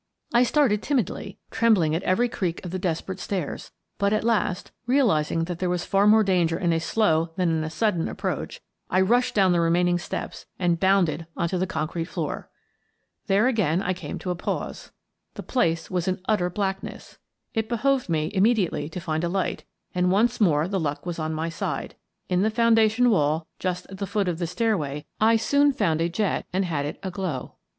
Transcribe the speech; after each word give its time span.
I 0.33 0.41
started 0.41 0.81
timidly, 0.81 1.37
trembling 1.51 1.93
at 1.93 2.01
every 2.01 2.27
creak 2.27 2.65
of 2.65 2.71
the 2.71 2.79
desperate 2.79 3.19
stairs, 3.19 3.71
but 3.99 4.13
at 4.13 4.23
last, 4.23 4.71
realizing 4.87 5.43
that 5.43 5.59
there 5.59 5.69
was 5.69 5.85
far 5.85 6.07
more 6.07 6.23
danger 6.23 6.57
in 6.57 6.73
a 6.73 6.79
slow 6.79 7.29
than 7.35 7.51
in 7.51 7.63
a 7.63 7.69
sudden 7.69 8.09
ap 8.09 8.17
proach, 8.17 8.61
I 8.89 8.99
rushed 8.99 9.35
down 9.35 9.51
the 9.51 9.61
remaining 9.61 9.99
steps 9.99 10.47
and 10.57 10.79
bounded 10.79 11.27
on 11.37 11.49
to 11.49 11.59
the 11.59 11.67
concrete 11.67 12.05
floor. 12.05 12.49
There 13.27 13.45
again 13.47 13.83
I 13.83 13.93
came 13.93 14.17
to 14.17 14.33
pause. 14.33 14.89
The 15.35 15.43
place 15.43 15.91
was 15.91 16.07
in 16.07 16.15
66 16.15 16.27
Miss 16.27 16.27
Frances 16.27 16.41
Baird, 16.41 16.53
Detective 16.55 16.79
utter 16.79 16.81
blackness. 16.81 17.17
It 17.53 17.69
behoved 17.69 18.09
me 18.09 18.31
immediately 18.33 18.89
to 18.89 18.99
find 18.99 19.23
a 19.23 19.29
light, 19.29 19.65
and 19.93 20.09
once 20.11 20.41
more 20.41 20.67
the 20.67 20.79
luck 20.79 21.05
was 21.05 21.19
on 21.19 21.31
my 21.35 21.49
side: 21.49 21.93
in 22.27 22.41
the 22.41 22.49
foundation 22.49 23.11
wall, 23.11 23.45
just 23.59 23.85
at 23.91 23.99
the 23.99 24.07
foot 24.07 24.27
of 24.27 24.39
the 24.39 24.47
stair 24.47 24.75
way, 24.75 25.05
I 25.19 25.35
soon 25.35 25.71
found 25.71 26.01
a 26.01 26.09
jet 26.09 26.47
and 26.51 26.65
had 26.65 26.87
it 26.87 26.99
aglow. 27.03 27.57